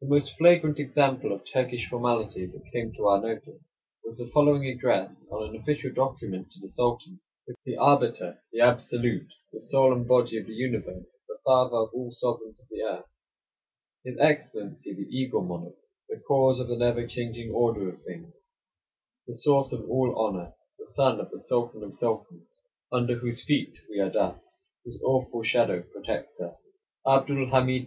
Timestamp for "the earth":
12.70-13.10